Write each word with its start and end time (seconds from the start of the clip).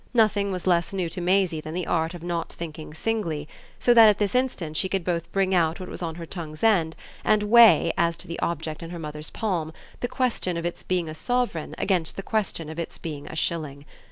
Nothing 0.15 0.51
was 0.51 0.65
less 0.65 0.93
new 0.93 1.09
to 1.11 1.21
Maisie 1.21 1.61
than 1.61 1.75
the 1.75 1.85
art 1.85 2.15
of 2.15 2.23
not 2.23 2.51
thinking 2.51 2.91
singly, 2.91 3.47
so 3.79 3.93
that 3.93 4.09
at 4.09 4.17
this 4.17 4.33
instant 4.33 4.75
she 4.75 4.89
could 4.89 5.05
both 5.05 5.31
bring 5.31 5.53
out 5.53 5.79
what 5.79 5.89
was 5.89 6.01
on 6.01 6.15
her 6.15 6.25
tongue's 6.25 6.63
end 6.63 6.95
and 7.23 7.43
weigh, 7.43 7.93
as 7.99 8.17
to 8.17 8.27
the 8.27 8.39
object 8.39 8.81
in 8.81 8.89
her 8.89 8.97
mother's 8.97 9.29
palm, 9.29 9.71
the 9.99 10.07
question 10.07 10.57
of 10.57 10.65
its 10.65 10.81
being 10.81 11.07
a 11.07 11.13
sovereign 11.13 11.75
against 11.77 12.15
the 12.15 12.23
question 12.23 12.67
of 12.67 12.79
its 12.79 12.97
being 12.97 13.27
a 13.27 13.35
shilling. 13.35 13.85